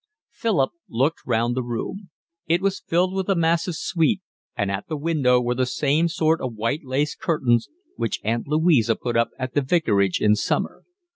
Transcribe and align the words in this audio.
Philip 0.31 0.71
looked 0.89 1.27
round 1.27 1.53
the 1.55 1.61
room. 1.61 2.09
It 2.47 2.59
was 2.59 2.79
filled 2.87 3.13
with 3.13 3.29
a 3.29 3.35
massive 3.35 3.75
suite, 3.75 4.23
and 4.57 4.71
at 4.71 4.87
the 4.87 4.97
window 4.97 5.39
were 5.39 5.53
the 5.53 5.67
same 5.67 6.07
sort 6.07 6.41
of 6.41 6.55
white 6.55 6.83
lace 6.83 7.13
curtains 7.15 7.69
which 7.97 8.19
Aunt 8.23 8.47
Louisa 8.47 8.95
put 8.95 9.15
up 9.15 9.29
at 9.37 9.53
the 9.53 9.61
vicarage 9.61 10.19
in 10.19 10.35
summer. 10.35 10.85